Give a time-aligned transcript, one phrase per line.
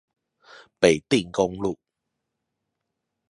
[0.79, 1.77] 北碇公路